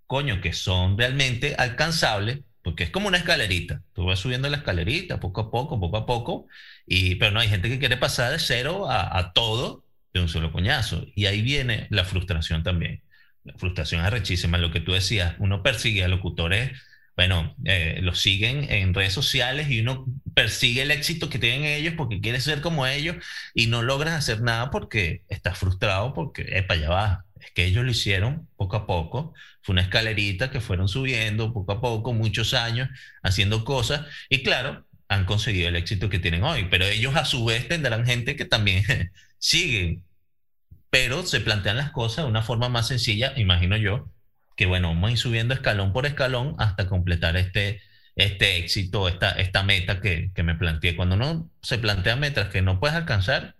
[0.07, 3.83] coño, que son realmente alcanzables, porque es como una escalerita.
[3.93, 6.47] Tú vas subiendo la escalerita poco a poco, poco a poco,
[6.87, 10.29] y, pero no hay gente que quiere pasar de cero a, a todo de un
[10.29, 11.05] solo coñazo.
[11.15, 13.03] Y ahí viene la frustración también.
[13.43, 14.59] La frustración es rechísima.
[14.59, 16.73] Lo que tú decías, uno persigue a locutores
[17.17, 21.95] bueno, eh, los siguen en redes sociales y uno persigue el éxito que tienen ellos
[21.97, 23.17] porque quiere ser como ellos
[23.55, 27.85] y no logras hacer nada porque estás frustrado porque, para allá va, es que ellos
[27.85, 29.35] lo hicieron poco a poco.
[29.63, 32.89] Fue una escalerita que fueron subiendo poco a poco, muchos años,
[33.23, 34.07] haciendo cosas.
[34.29, 36.67] Y claro, han conseguido el éxito que tienen hoy.
[36.71, 38.85] Pero ellos a su vez tendrán gente que también
[39.39, 40.01] sigue.
[40.91, 44.09] Pero se plantean las cosas de una forma más sencilla, imagino yo,
[44.57, 47.83] que bueno, vamos a ir subiendo escalón por escalón hasta completar este,
[48.17, 50.97] este éxito, esta, esta meta que, que me planteé.
[50.97, 53.57] Cuando uno se plantea metas que no puedes alcanzar,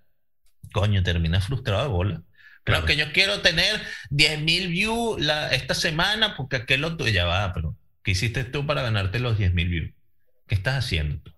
[0.73, 2.23] coño, termina frustrado de bola.
[2.65, 7.53] Claro, que yo quiero tener 10.000 views la, esta semana porque aquel otro ya va,
[7.53, 9.91] pero ¿qué hiciste tú para ganarte los 10.000 views?
[10.47, 11.33] ¿Qué estás haciendo tú?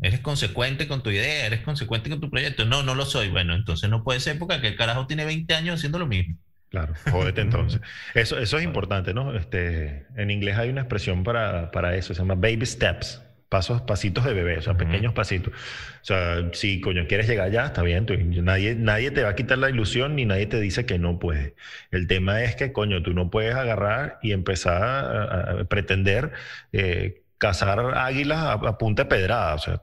[0.00, 1.46] ¿Eres consecuente con tu idea?
[1.46, 2.64] ¿Eres consecuente con tu proyecto?
[2.64, 3.28] No, no lo soy.
[3.28, 6.36] Bueno, entonces no puede ser porque aquel carajo tiene 20 años haciendo lo mismo.
[6.72, 7.82] Claro, jódete entonces.
[8.14, 9.36] Eso, eso es importante, ¿no?
[9.36, 14.24] Este, en inglés hay una expresión para, para eso, se llama baby steps pasos, pasitos
[14.24, 15.52] de bebé, o sea, pequeños pasitos.
[15.52, 18.06] O sea, si coño quieres llegar allá, está bien,
[18.42, 21.54] nadie, nadie te va a quitar la ilusión ni nadie te dice que no puede.
[21.90, 26.32] El tema es que, coño, tú no puedes agarrar y empezar a, pretender
[26.72, 29.82] eh, cazar águilas a, a, punta de pedrada, o sea.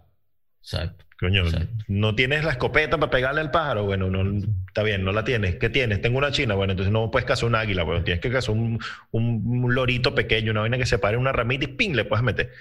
[0.64, 1.06] Exacto.
[1.20, 1.44] Coño,
[1.90, 5.58] no tienes la escopeta para pegarle al pájaro, bueno, no, está bien, no la tienes.
[5.58, 6.02] ¿Qué tienes?
[6.02, 8.80] Tengo una china, bueno, entonces no puedes cazar un águila, bueno, tienes que cazar un,
[9.12, 11.94] un, lorito pequeño, una vaina que se pare una ramita y ¡ping!
[11.94, 12.52] le puedes meter.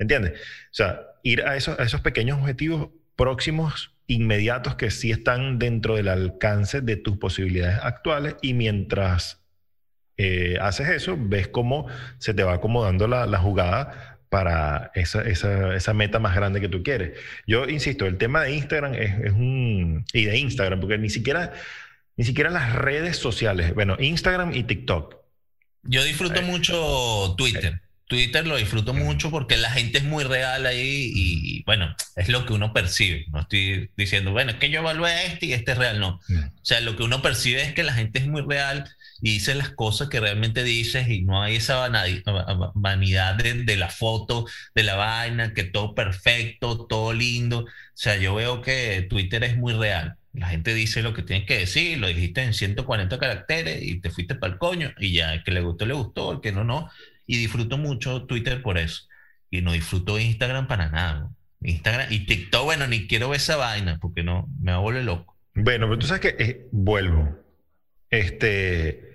[0.00, 0.32] ¿Entiendes?
[0.32, 5.94] O sea, ir a esos, a esos pequeños objetivos próximos, inmediatos, que sí están dentro
[5.94, 9.44] del alcance de tus posibilidades actuales y mientras
[10.16, 11.86] eh, haces eso, ves cómo
[12.18, 16.68] se te va acomodando la, la jugada para esa, esa, esa, meta más grande que
[16.68, 17.18] tú quieres.
[17.46, 20.04] Yo insisto, el tema de Instagram es, es, un...
[20.12, 21.52] y de Instagram, porque ni siquiera,
[22.16, 25.16] ni siquiera las redes sociales, bueno, Instagram y TikTok.
[25.82, 27.80] Yo disfruto mucho Twitter.
[28.08, 32.46] Twitter lo disfruto mucho porque la gente es muy real ahí y, bueno, es lo
[32.46, 33.26] que uno percibe.
[33.30, 36.20] No estoy diciendo, bueno, es que yo evalué este y este es real, no.
[36.28, 38.88] O sea, lo que uno percibe es que la gente es muy real
[39.20, 41.88] y dice las cosas que realmente dices y no hay esa
[42.74, 47.60] vanidad de, la foto, de la vaina, que todo perfecto, todo lindo.
[47.60, 50.16] O sea, yo veo que Twitter es muy real.
[50.32, 54.10] La gente dice lo que tiene que decir, lo dijiste en 140 caracteres y te
[54.10, 56.62] fuiste para el coño y ya, el que le gustó, le gustó, el que no,
[56.62, 56.88] no.
[57.26, 59.08] Y disfruto mucho Twitter por eso.
[59.50, 61.30] Y no disfruto Instagram para nada.
[61.60, 65.36] Instagram y TikTok, bueno, ni quiero ver esa vaina porque no, me vuelve loco.
[65.54, 67.36] Bueno, pero tú sabes que eh, vuelvo.
[68.10, 69.07] Este,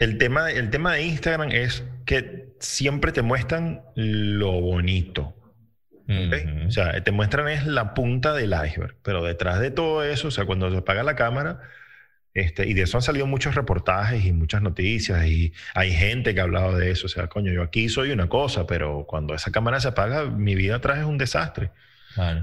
[0.00, 5.36] el tema, el tema de Instagram es que siempre te muestran lo bonito.
[6.66, 10.30] O sea, te muestran es la punta del iceberg, pero detrás de todo eso, o
[10.32, 11.60] sea, cuando se apaga la cámara,
[12.34, 16.40] este, y de eso han salido muchos reportajes y muchas noticias, y hay gente que
[16.40, 19.52] ha hablado de eso, o sea, coño, yo aquí soy una cosa, pero cuando esa
[19.52, 21.70] cámara se apaga, mi vida atrás es un desastre.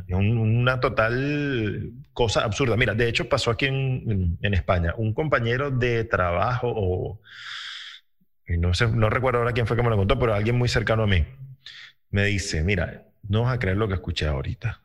[0.08, 2.78] Es una total cosa absurda.
[2.78, 4.94] Mira, de hecho pasó aquí en, en, España.
[4.98, 7.22] Un compañero de trabajo, o
[8.48, 11.04] no, sé, no recuerdo ahora quién fue que me lo contó, pero alguien muy cercano
[11.04, 11.26] a mí,
[12.12, 14.80] me dice, mira, no vas a creer lo que escuché ahorita.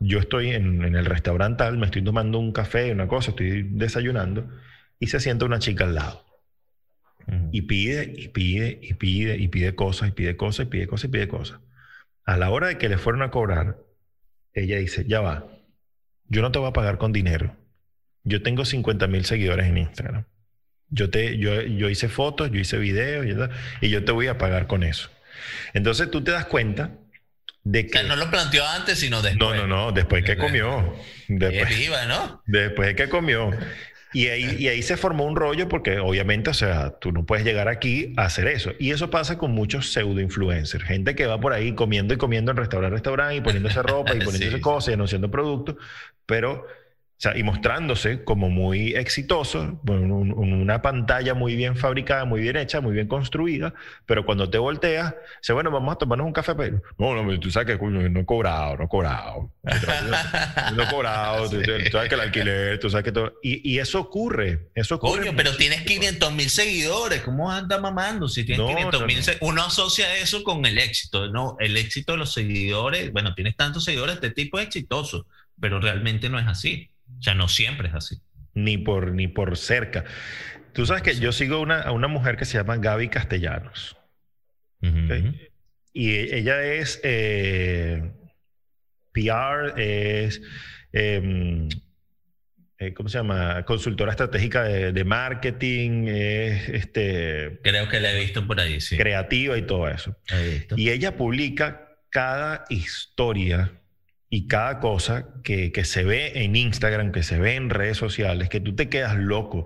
[0.00, 3.62] Yo estoy en, en el restaurante tal, me estoy tomando un café, una cosa, estoy
[3.62, 4.48] desayunando,
[4.98, 6.24] y se sienta una chica al lado.
[7.52, 11.04] Y pide, y pide, y pide, y pide cosas, y pide cosas, y pide cosas,
[11.06, 11.60] y pide cosas.
[12.26, 13.78] A la hora de que le fueron a cobrar,
[14.54, 15.46] ella dice, ya va,
[16.28, 17.56] yo no te voy a pagar con dinero.
[18.22, 20.24] Yo tengo 50 mil seguidores en Instagram.
[20.88, 23.26] Yo, te, yo, yo hice fotos, yo hice videos
[23.80, 25.10] y, yo te voy a pagar con eso.
[25.74, 26.92] Entonces tú te das cuenta
[27.64, 28.02] de que...
[28.04, 29.38] no lo planteó antes, sino después.
[29.38, 30.96] No, no, no, después que comió.
[31.28, 32.42] Después, viva, ¿no?
[32.46, 33.50] Después que comió.
[34.14, 37.44] Y ahí, y ahí se formó un rollo porque obviamente, o sea, tú no puedes
[37.44, 38.70] llegar aquí a hacer eso.
[38.78, 42.52] Y eso pasa con muchos pseudo influencers, gente que va por ahí comiendo y comiendo
[42.52, 45.74] en restaurante, restaurante y poniéndose ropa y poniéndose cosas y anunciando productos,
[46.26, 46.64] pero
[47.34, 52.92] y mostrándose como muy exitoso, en una pantalla muy bien fabricada, muy bien hecha, muy
[52.92, 53.72] bien construida,
[54.04, 57.50] pero cuando te volteas, dice, bueno, vamos a tomarnos un café, pero no, no, tú
[57.50, 59.50] sabes que no he cobrado, no he cobrado,
[60.74, 64.68] no he cobrado, tú, sabes que el alquiler, tú sabes que todo, y, eso ocurre,
[64.74, 65.20] eso ocurre.
[65.20, 68.28] Coño, pero tienes 500 mil seguidores, ¿cómo anda mamando?
[68.28, 71.56] Si tienes 500 mil, uno asocia eso con el éxito, ¿no?
[71.58, 75.26] El éxito de los seguidores, bueno, tienes tantos seguidores, este tipo es exitoso,
[75.58, 76.90] pero realmente no es así.
[77.18, 78.16] O sea, no siempre es así.
[78.54, 80.04] Ni por, ni por cerca.
[80.72, 83.96] Tú sabes que yo sigo una, a una mujer que se llama Gaby Castellanos.
[85.92, 88.12] Y ella es eh,
[89.12, 90.42] PR, es,
[90.92, 91.68] em,
[92.78, 93.64] eh, ¿cómo se llama?
[93.64, 97.60] Consultora estratégica de, marketing, es, este...
[97.62, 98.96] Creo que la he visto por ahí, sí.
[98.96, 100.18] Creativa y todo eso.
[100.76, 103.72] Y ella publica cada historia
[104.34, 108.58] y cada cosa que, se ve en Instagram, que se ve en redes sociales, que
[108.58, 109.64] tú te quedas loco.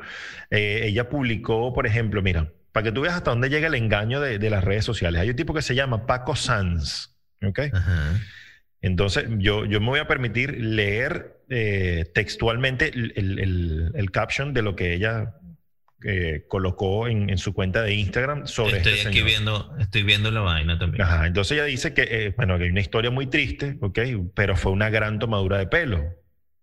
[0.51, 4.21] Eh, ella publicó, por ejemplo, mira, para que tú veas hasta dónde llega el engaño
[4.21, 5.23] de, las redes sociales.
[5.23, 7.61] Hay un tipo que se llama Paco Sanz, ¿ok?
[8.83, 14.77] Entonces, yo, yo me voy a permitir leer eh, textualmente el, el, caption de lo
[14.77, 15.37] que ella
[16.05, 20.41] eh, colocó en, su cuenta de Instagram sobre estoy este aquí viendo estoy viendo la
[20.41, 23.79] vaina también Ajá, entonces ella dice que eh, bueno que hay una historia muy triste
[23.81, 23.99] ok
[24.35, 26.05] pero fue una gran tomadura de pelo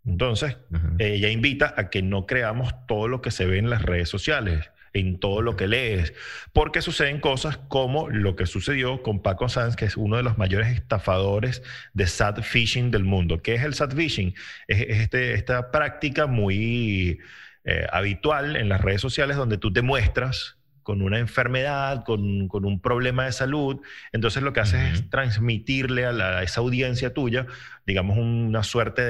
[0.05, 0.57] entonces
[0.99, 4.69] ella invita a que no creamos todo lo que se ve en las redes sociales
[4.95, 6.13] en todo lo que lees,
[6.53, 10.37] porque suceden cosas como lo que sucedió con Paco Sanz, que es uno de los
[10.37, 11.61] mayores estafadores
[11.93, 13.41] de sad phishing del mundo.
[13.41, 14.33] ¿Qué es el sad phishing?
[14.67, 17.19] Es, este, esta práctica muy
[17.65, 22.79] eh, habitual en las redes sociales donde tú te muestras con una enfermedad, con, un
[22.79, 23.81] problema de salud.
[24.11, 27.47] Entonces lo que haces es transmitirle a, esa audiencia tuya,
[27.87, 29.01] digamos, una suerte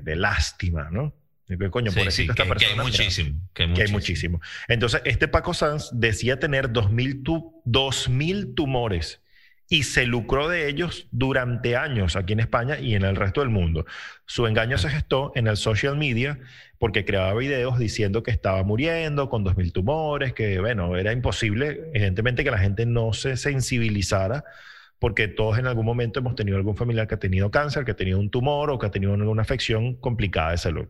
[0.00, 1.14] de, lástima, ¿no?
[1.46, 2.04] De coño, esta
[2.46, 2.54] persona.
[2.56, 3.40] Que hay muchísimo.
[3.52, 4.40] Que hay muchísimo.
[4.68, 9.20] Entonces, este Paco Sanz decía tener 2.000 tumores
[9.68, 13.50] y se lucró de ellos durante años aquí en España y en el resto del
[13.50, 13.84] mundo.
[14.24, 16.38] Su engaño se gestó en el social media
[16.78, 22.44] porque creaba videos diciendo que estaba muriendo con 2.000 tumores, que bueno, era imposible, evidentemente,
[22.44, 24.44] que la gente no se sensibilizara
[24.98, 27.96] porque todos en algún momento hemos tenido algún familiar que ha tenido cáncer, que ha
[27.96, 30.86] tenido un tumor o que ha tenido alguna afección complicada de salud.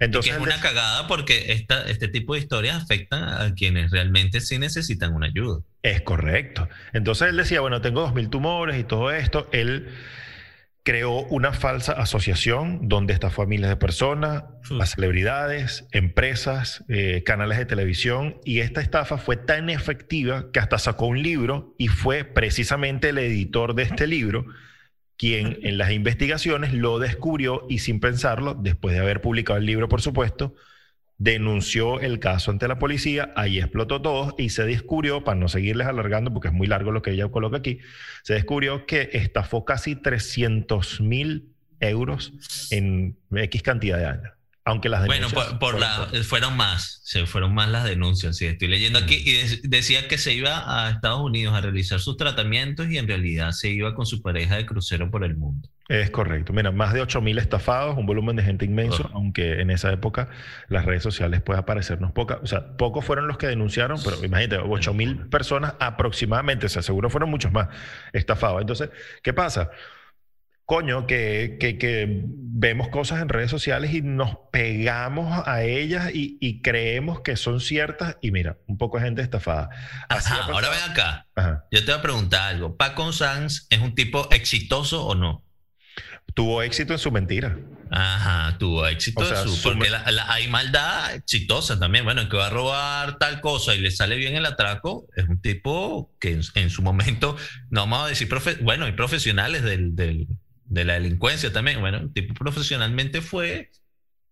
[0.00, 4.58] Entonces, es una cagada porque esta, este tipo de historias afectan a quienes realmente sí
[4.58, 5.60] necesitan una ayuda.
[5.82, 6.68] Es correcto.
[6.92, 9.48] Entonces él decía, bueno, tengo 2.000 tumores y todo esto.
[9.52, 9.88] Él
[10.84, 14.44] creó una falsa asociación donde estafó a miles de personas,
[14.78, 20.78] a celebridades, empresas, eh, canales de televisión, y esta estafa fue tan efectiva que hasta
[20.78, 24.46] sacó un libro y fue precisamente el editor de este libro
[25.16, 29.88] quien en las investigaciones lo descubrió y sin pensarlo, después de haber publicado el libro,
[29.88, 30.54] por supuesto,
[31.18, 35.86] denunció el caso ante la policía, ahí explotó todo y se descubrió, para no seguirles
[35.86, 37.78] alargando porque es muy largo lo que ella coloca aquí,
[38.22, 42.32] se descubrió que estafó casi 300 mil euros
[42.70, 44.32] en X cantidad de años.
[44.66, 45.34] Aunque las denuncias.
[45.34, 48.38] Bueno, por, la, fueron más, se fueron más las denuncias.
[48.38, 52.16] Sí, estoy leyendo aquí y decía que se iba a Estados Unidos a realizar sus
[52.16, 55.68] tratamientos y en realidad se iba con su pareja de crucero por el mundo.
[55.88, 56.52] Es correcto.
[56.54, 60.28] Mira, más de 8.000 estafados, un volumen de gente inmenso, aunque en esa época
[60.68, 62.38] las redes sociales pueden parecernos pocas.
[62.42, 67.10] O sea, pocos fueron los que denunciaron, pero imagínate, 8.000 personas aproximadamente, o sea, seguro
[67.10, 67.68] fueron muchos más
[68.12, 68.62] estafados.
[68.62, 68.90] Entonces,
[69.22, 69.70] ¿qué pasa?
[70.64, 77.20] coño, que, que, vemos cosas en redes sociales y nos pegamos a ellas y, creemos
[77.20, 79.68] que son ciertas y mira, un poco de gente estafada.
[80.08, 81.26] ahora ven acá.
[81.70, 82.76] Yo te voy a preguntar algo.
[82.76, 85.43] ¿Paco Sanz es un tipo exitoso o no?
[86.34, 87.56] Tuvo éxito en su mentira.
[87.90, 89.88] Ajá, tuvo éxito en su, porque
[90.28, 92.04] hay maldad exitosa también.
[92.04, 95.28] Bueno, el que va a robar tal cosa y le sale bien el atraco, es
[95.28, 97.36] un tipo que en, su momento,
[97.70, 98.28] no vamos a decir,
[98.62, 101.80] bueno, hay profesionales del, de la delincuencia también.
[101.80, 103.70] Bueno, un tipo profesionalmente fue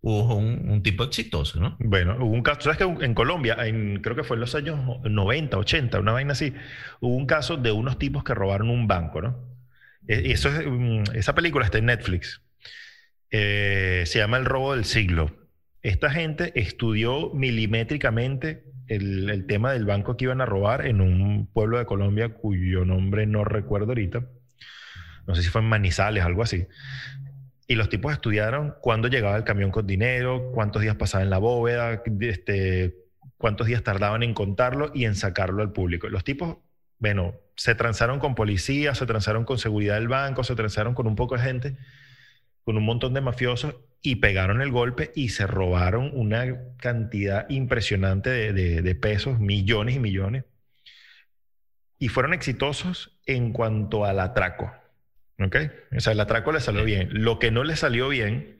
[0.02, 1.76] un, tipo exitoso, ¿no?
[1.78, 4.78] Bueno, hubo un caso, sabes que en Colombia, en, creo que fue en los años
[5.04, 6.52] 90, 80, una vaina así,
[7.00, 9.51] hubo un caso de unos tipos que robaron un banco, ¿no?
[10.08, 12.42] E, eso es, mm, esa película está en Netflix.
[13.30, 15.34] Eh, se llama El robo del siglo.
[15.82, 21.46] Esta gente estudió milimétricamente el, el tema del banco que iban a robar en un
[21.46, 24.26] pueblo de Colombia cuyo nombre no recuerdo ahorita
[25.26, 26.66] no sé si fue en Manizales, algo así.
[27.66, 31.38] Y los tipos estudiaron cuándo llegaba el camión con dinero, cuántos días pasaba en la
[31.38, 32.96] bóveda, este,
[33.36, 36.08] cuántos días tardaban en contarlo y en sacarlo al público.
[36.08, 36.58] Los tipos,
[36.98, 41.16] bueno, se transaron con policía, se transaron con seguridad del banco, se transaron con un
[41.16, 41.76] poco de gente,
[42.64, 46.44] con un montón de mafiosos y pegaron el golpe y se robaron una
[46.78, 50.44] cantidad impresionante de, de pesos, millones y millones.
[51.98, 54.72] Y fueron exitosos en cuanto al atraco.
[55.38, 55.56] ¿Ok?
[55.96, 57.08] O sea, el atraco le salió bien.
[57.12, 58.58] Lo que no le salió bien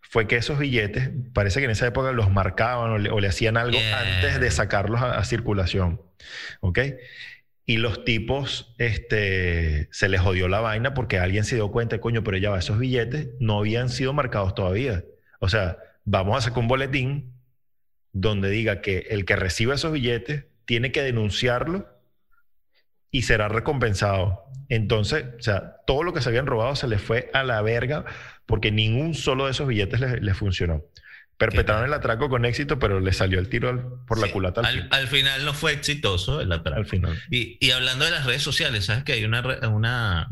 [0.00, 3.78] fue que esos billetes, parece que en esa época los marcaban o le, hacían algo
[3.94, 6.00] antes de sacarlos a, circulación.
[6.60, 6.78] ¿Ok?
[7.66, 12.22] Y los tipos, este, se les jodió la vaina porque alguien se dio cuenta, coño,
[12.22, 15.04] pero ya va, esos billetes no habían sido marcados todavía.
[15.40, 17.34] O sea, vamos a sacar un boletín
[18.12, 21.88] donde diga que el que reciba esos billetes tiene que denunciarlo
[23.10, 24.44] y será recompensado.
[24.68, 28.04] Entonces, o sea, todo lo que se habían robado se les fue a la verga
[28.46, 30.84] porque ningún solo de esos billetes les, funcionó.
[31.36, 34.62] Perpetraron el atraco con éxito, pero le salió el tiro por la culata.
[34.62, 36.78] Al, final no fue exitoso el atraco.
[36.78, 37.22] Al final.
[37.30, 40.30] Y, hablando de las redes sociales, ¿sabes que hay una, una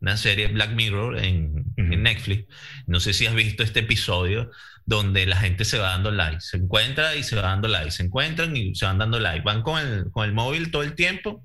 [0.00, 2.46] una serie Black Mirror en, en, Netflix.
[2.86, 4.50] No sé si has visto este episodio
[4.86, 8.02] donde la gente se va dando like, se encuentra y se va dando like, se
[8.02, 11.44] encuentran y se van dando like, van con el, con el móvil todo el tiempo,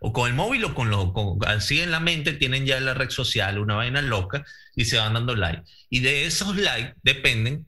[0.00, 2.94] o con el móvil o con lo, con, así en la mente tienen ya la
[2.94, 4.44] red social, una vaina loca,
[4.76, 5.62] y se van dando like.
[5.90, 7.66] Y de esos likes dependen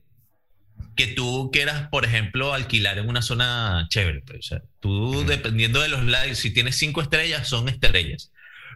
[0.95, 4.21] que tú quieras, por ejemplo, alquilar en una zona chévere.
[4.21, 8.31] Pues, o sea, tú, dependiendo de los likes, si tienes cinco estrellas, son estrellas.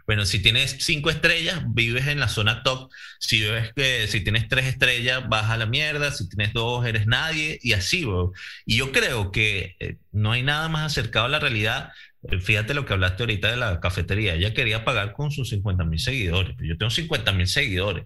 [0.05, 2.91] Bueno, si tienes cinco estrellas, vives en la zona top.
[3.19, 6.11] Si ves que si tienes tres estrellas, vas a la mierda.
[6.11, 7.59] Si tienes dos, eres nadie.
[7.63, 8.05] Y así,
[8.65, 11.91] Y yo creo que eh, no hay nada más acercado a la realidad.
[12.23, 14.35] Eh, fíjate lo que hablaste ahorita de la cafetería.
[14.35, 16.55] Ella quería pagar con sus 50 mil seguidores.
[16.59, 18.05] Yo tengo 50 mil seguidores.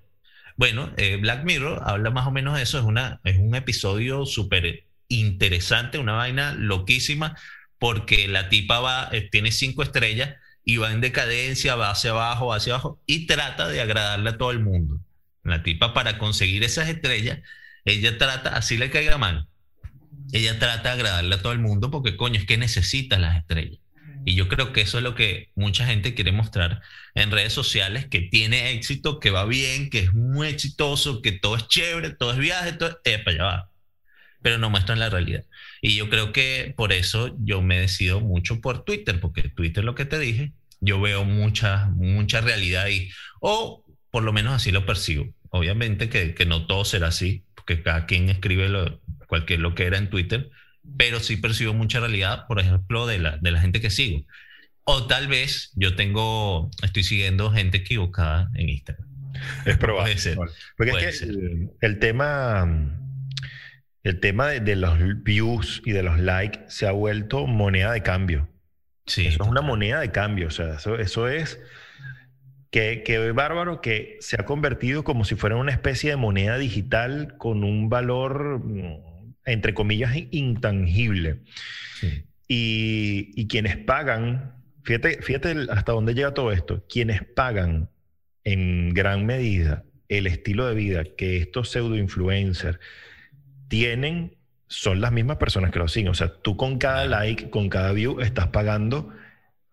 [0.60, 2.78] Bueno, eh, Black Mirror habla más o menos de eso.
[2.78, 7.38] Es, una, es un episodio súper interesante, una vaina loquísima,
[7.78, 12.58] porque la tipa va, tiene cinco estrellas y va en decadencia, va hacia abajo, va
[12.58, 15.00] hacia abajo y trata de agradarle a todo el mundo.
[15.44, 17.40] La tipa para conseguir esas estrellas,
[17.86, 19.48] ella trata, así le caiga mal,
[20.34, 23.80] ella trata de agradarle a todo el mundo porque coño, es que necesita las estrellas.
[24.26, 26.82] Y yo creo que eso es lo que mucha gente quiere mostrar
[27.16, 31.56] en redes sociales, que tiene éxito, que va bien, que es muy exitoso, que todo
[31.56, 33.20] es chévere, todo es viaje, todo es...
[33.20, 33.72] para allá va.
[34.42, 35.44] Pero no muestran la realidad.
[35.82, 39.96] Y yo creo que por eso yo me decido mucho por Twitter, porque Twitter, lo
[39.96, 43.10] que te dije, yo veo mucha, mucha realidad ahí.
[43.42, 45.28] O por lo menos así lo percibo.
[45.50, 49.86] Obviamente que, que no todo será así, porque cada quien escribe lo, cualquier lo que
[49.86, 50.50] era en Twitter,
[50.98, 54.26] pero sí percibo mucha realidad, por ejemplo, de la, de la gente que sigo.
[54.84, 59.08] O tal vez yo tengo, estoy siguiendo gente equivocada en Instagram.
[59.66, 60.14] Es probable.
[60.14, 60.38] Puede ser.
[60.76, 62.98] Porque es que el, el, tema,
[64.04, 68.02] el tema de, de, los views y de los likes se ha vuelto moneda de
[68.02, 68.50] cambio.
[69.06, 71.60] Sí, eso es una moneda de cambio, o sea, eso, eso es
[72.72, 77.36] que, que bárbaro que se ha convertido como si fuera una especie de moneda digital
[77.38, 79.09] con un valor, mm,
[79.52, 81.42] entre comillas, intangible.
[82.48, 87.90] Y, y, quienes pagan, fíjate, fíjate hasta dónde llega todo esto, quienes pagan
[88.44, 92.80] en gran medida el estilo de vida que estos pseudo influencers
[93.68, 94.36] tienen
[94.68, 96.10] son las mismas personas que lo siguen.
[96.10, 99.14] O sea, tú con cada like, con cada view, estás pagando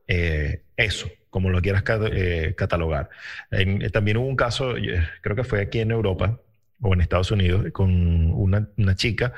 [0.06, 3.10] eh, eso, como lo quieras eh, catalogar.
[3.50, 4.74] Eh, también hubo un caso,
[5.22, 6.40] creo que fue aquí en Europa
[6.80, 9.32] o en Estados Unidos, con una, una chica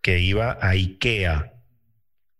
[0.00, 1.52] que iba a IKEA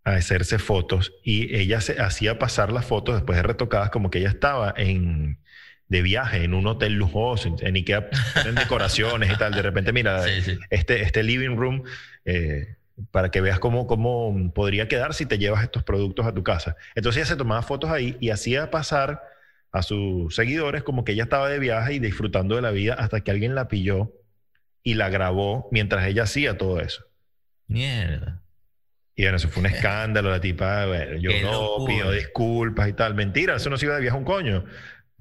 [0.05, 4.19] a hacerse fotos y ella se hacía pasar las fotos después de retocadas como que
[4.19, 5.39] ella estaba en
[5.89, 8.09] de viaje en un hotel lujoso, en Ikea
[8.47, 9.53] en decoraciones y tal.
[9.53, 10.25] De repente, mira,
[10.71, 11.85] Este, este living room
[12.25, 12.77] eh,
[13.11, 16.77] para que veas cómo, cómo podría quedar si te llevas estos productos a tu casa.
[16.95, 19.23] Entonces ella se tomaba fotos ahí y hacía pasar
[19.75, 23.23] a sus seguidores como que ella estaba de viaje y disfrutando de la vida hasta
[23.23, 24.13] que alguien la pilló
[24.85, 27.05] y la grabó mientras ella hacía todo eso.
[27.67, 28.41] Mierda.
[29.17, 30.31] Y bueno, eso fue un escándalo.
[30.31, 33.15] La tipa, bueno, yo no pido disculpas y tal.
[33.15, 34.65] Mentira, eso no se iba de viaje un coño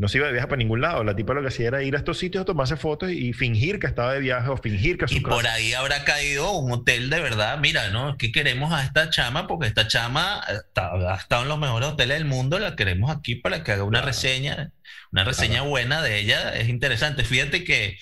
[0.04, 1.02] no se iba de viaje para ningún lado.
[1.06, 3.88] La tipa lo que hacía era ir a estos sitios, tomarse fotos y fingir que
[3.88, 7.22] estaba de viaje o fingir que su Y por ahí habrá caído un hotel de
[7.22, 7.58] verdad.
[7.60, 8.18] Mira, ¿no?
[8.18, 9.48] ¿Qué queremos a esta chama?
[9.48, 12.60] Porque esta chama ha estado en los mejores hoteles del mundo.
[12.60, 14.74] La queremos aquí para que haga una reseña,
[15.14, 16.54] una reseña buena de ella.
[16.54, 17.24] Es interesante.
[17.24, 17.98] Fíjate que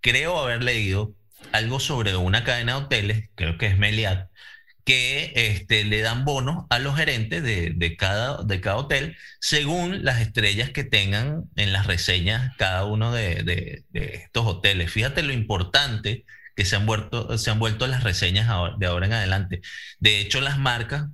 [0.00, 1.14] creo haber leído
[1.52, 4.30] algo sobre una cadena de hoteles, creo que es Meliat,
[4.84, 10.20] que este, le dan bonos a los gerentes de, cada, de cada hotel según las
[10.20, 14.90] estrellas que tengan en las reseñas cada uno de, estos hoteles.
[14.90, 16.24] Fíjate lo importante
[16.56, 19.62] que se han vuelto, se han vuelto las reseñas de ahora en adelante.
[20.00, 21.08] De hecho, las marcas,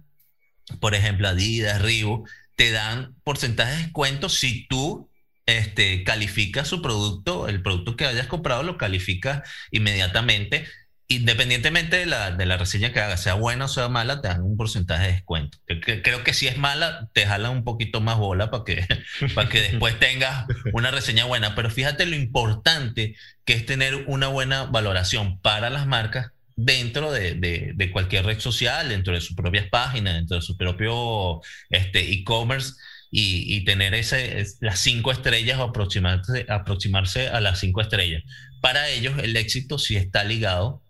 [0.80, 5.10] por ejemplo, Adidas, Reebok, te dan porcentajes de descuento si tú
[5.46, 10.66] este, calificas su producto, el producto que hayas comprado lo calificas inmediatamente
[11.08, 14.42] independientemente de la, de la reseña que haga, sea buena o sea mala, te dan
[14.42, 15.58] un porcentaje de descuento.
[15.66, 18.86] Creo que si es mala, te jalan un poquito más bola para que,
[19.34, 21.54] para que después tengas una reseña buena.
[21.54, 23.16] Pero fíjate lo importante
[23.46, 28.90] que es tener una buena valoración para las marcas dentro de, de, cualquier red social,
[28.90, 32.74] dentro de sus propias páginas, dentro de su propio este, e-commerce.
[33.10, 38.22] Y, y, tener ese, las cinco estrellas o aproximarse, aproximarse a las cinco estrellas.
[38.60, 40.82] Para ellos el éxito sí está ligado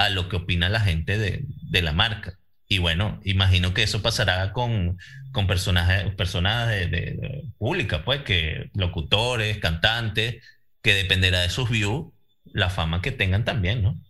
[0.00, 2.38] a lo que opina la gente de, de la marca.
[2.66, 4.96] Y bueno, imagino que eso pasará con,
[5.30, 10.42] con personajes, personas de, de, públicas, pues, que locutores, cantantes,
[10.82, 12.06] que dependerá de sus views,
[12.46, 14.00] la fama que tengan también, ¿no?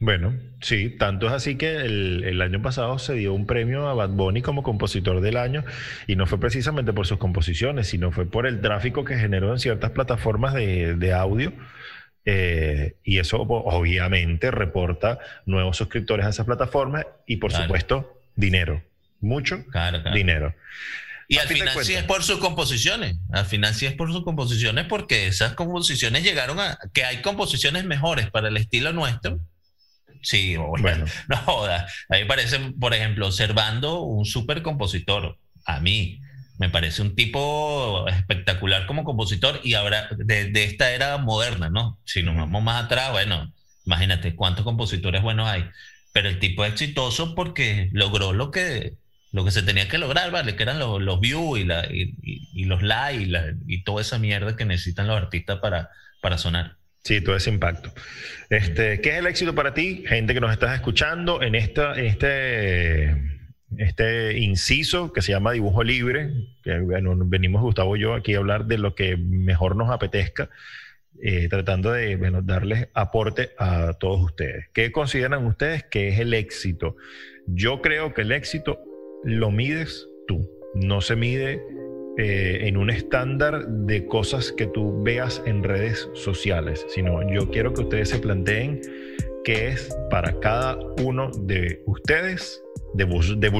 [0.00, 4.10] Bueno, sí, tanto es así que el, año pasado se dio un premio a Bad
[4.10, 5.64] Bunny como compositor del año
[6.06, 9.58] y no fue precisamente por sus composiciones, sino fue por el tráfico que generó en
[9.58, 11.52] ciertas plataformas de, audio.
[12.30, 18.82] Eh, y eso obviamente reporta nuevos suscriptores a esas plataformas y por supuesto dinero,
[19.20, 19.64] mucho
[20.12, 20.54] dinero.
[21.26, 23.16] Y al final sí es por sus composiciones.
[23.32, 27.86] Al final sí es por sus composiciones porque esas composiciones llegaron a que hay composiciones
[27.86, 29.40] mejores para el estilo nuestro
[30.20, 31.86] Sí, bueno, no joda.
[32.10, 35.38] A mí me parece, por ejemplo, observando un súper compositor.
[35.64, 36.20] A mí
[36.58, 41.98] me parece un tipo espectacular como compositor y ahora de, esta era moderna, ¿no?
[42.04, 43.52] Si nos vamos más atrás, bueno,
[43.86, 45.64] imagínate cuántos compositores buenos hay.
[46.12, 48.94] Pero el tipo es exitoso porque logró lo que,
[49.30, 50.56] lo que se tenía que lograr, ¿vale?
[50.56, 53.24] Que eran los, los views y, la, y, los likes
[53.66, 55.90] y, y toda esa mierda que necesitan los artistas para,
[56.20, 56.76] para sonar.
[57.04, 57.92] Sí, todo ese impacto.
[58.50, 60.04] Este, ¿Qué es el éxito para ti?
[60.06, 63.37] Gente que nos estás escuchando en, esta, este,
[63.76, 66.30] este inciso que se llama dibujo libre,
[66.62, 70.48] que bueno, venimos Gustavo y yo aquí a hablar de lo que mejor nos apetezca,
[71.20, 74.68] eh, tratando de bueno, darles aporte a todos ustedes.
[74.72, 76.96] ¿Qué consideran ustedes que es el éxito?
[77.46, 78.80] Yo creo que el éxito
[79.24, 81.60] lo mides tú, no se mide
[82.18, 87.72] eh, en un estándar de cosas que tú veas en redes sociales, sino yo quiero
[87.74, 88.80] que ustedes se planteen
[89.44, 92.62] qué es para cada uno de ustedes,
[92.94, 93.04] de,
[93.36, 93.50] de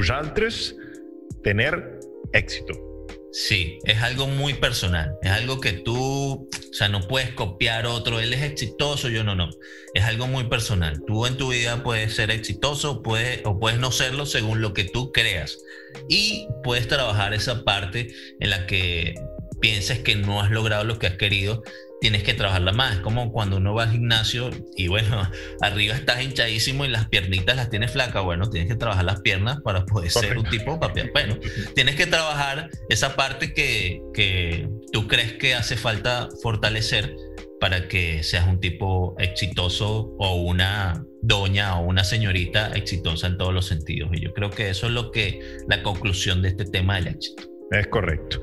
[1.43, 2.01] tener
[2.33, 2.75] éxito.
[3.31, 8.21] Sí, es algo muy personal, es algo que tú, o sea, no puedes copiar otro,
[8.21, 9.51] él es exitoso, yo no, no,
[9.93, 11.03] es algo muy personal.
[11.07, 14.85] Tú en tu vida puedes ser exitoso puedes, o puedes no serlo según lo que
[14.85, 15.59] tú creas
[16.09, 18.09] y puedes trabajar esa parte
[18.41, 19.15] en la que
[19.61, 21.63] pienses que no has logrado lo que has querido
[22.01, 22.97] tienes que trabajarla más.
[22.97, 25.29] Es como cuando uno va al gimnasio y bueno,
[25.61, 28.23] arriba estás hinchadísimo y las piernitas las tienes flacas.
[28.23, 31.03] Bueno, tienes que trabajar las piernas para poder ser un tipo papi.
[31.13, 31.39] Bueno,
[31.75, 37.15] tienes que trabajar esa parte que, que tú crees que hace falta fortalecer
[37.61, 43.53] para que seas un tipo exitoso o una doña o una señorita exitosa en todos
[43.53, 44.11] los sentidos.
[44.13, 47.43] Y yo creo que eso es lo que la conclusión de este tema del éxito.
[47.73, 48.41] Es correcto.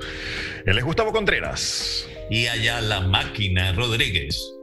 [0.65, 4.55] Él es Gustavo Contreras y allá la máquina Rodríguez.